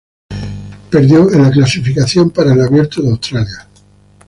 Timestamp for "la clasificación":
1.43-2.31